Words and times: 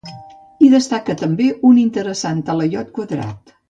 Hi 0.61 0.69
destaca 0.71 1.17
també 1.23 1.47
un 1.71 1.79
interessant 1.85 2.43
talaiot 2.51 2.95
quadrat. 2.99 3.59